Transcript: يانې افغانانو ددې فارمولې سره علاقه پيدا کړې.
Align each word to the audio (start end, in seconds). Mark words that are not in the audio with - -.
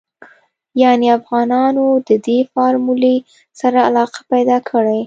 يانې 0.81 1.09
افغانانو 1.19 1.85
ددې 2.07 2.37
فارمولې 2.53 3.15
سره 3.59 3.79
علاقه 3.89 4.19
پيدا 4.31 4.57
کړې. 4.69 4.99